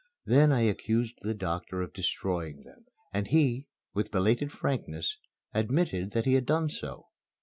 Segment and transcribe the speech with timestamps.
[0.25, 5.19] Then I accused the doctor of destroying them, and he, with belated frankness,
[5.53, 7.09] admitted that he had done so.